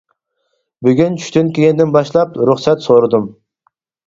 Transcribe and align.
بۈگۈن 0.87 1.19
چۈشتىن 1.19 1.51
كېيىندىن 1.57 1.93
باشلاپ 1.97 2.41
رۇخسەت 2.51 2.83
سورىدىم. 2.89 3.31